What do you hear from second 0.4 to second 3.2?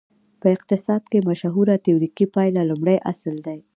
په اقتصاد کې مشهوره تیوریکي پایله لومړی